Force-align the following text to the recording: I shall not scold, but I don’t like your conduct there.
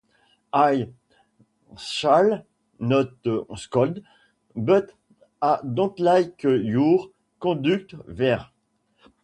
I 0.55 0.89
shall 1.77 2.41
not 2.79 3.11
scold, 3.55 4.01
but 4.55 4.93
I 5.43 5.59
don’t 5.75 5.99
like 5.99 6.41
your 6.41 7.11
conduct 7.39 7.93
there. 8.07 8.47